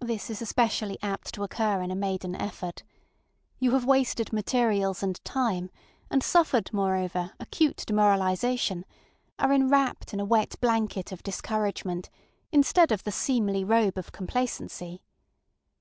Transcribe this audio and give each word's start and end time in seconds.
This 0.00 0.28
is 0.28 0.42
especially 0.42 0.98
apt 1.04 1.32
to 1.34 1.44
occur 1.44 1.80
in 1.80 1.92
a 1.92 1.94
maiden 1.94 2.34
effort. 2.34 2.82
You 3.60 3.74
have 3.74 3.84
wasted 3.84 4.32
materials 4.32 5.04
and 5.04 5.24
time, 5.24 5.70
and 6.10 6.20
suffered, 6.20 6.72
moreover, 6.72 7.32
acute 7.38 7.84
demoralizationŌĆöare 7.86 8.84
enwrapped 9.38 10.12
in 10.12 10.18
a 10.18 10.24
wet 10.24 10.56
blanket 10.60 11.12
of 11.12 11.22
discouragement, 11.22 12.10
instead 12.50 12.90
of 12.90 13.04
the 13.04 13.12
seemly 13.12 13.62
robe 13.62 13.96
of 13.96 14.10
complacency. 14.10 15.04